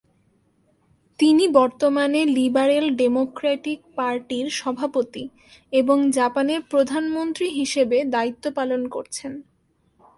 তিনি 1.19 1.45
বর্তমানে 1.47 2.21
Liberal 2.25 2.85
Democratic 2.95 3.79
পার্টির 3.95 4.47
সভাপতি 4.51 5.23
এবং 5.73 5.97
জাপানের 6.11 6.61
প্রধানমন্ত্রী 6.69 7.47
হিসেবে 7.49 7.97
দায়িত্ব 8.05 8.45
পালন 8.55 8.81
করছেন। 8.87 9.33